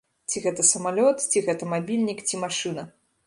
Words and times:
Ці 0.31 0.41
гэта 0.45 0.63
самалёт, 0.69 1.21
ці 1.35 1.43
гэта 1.49 1.69
мабільнік, 1.75 2.25
ці 2.31 2.43
машына. 2.47 2.89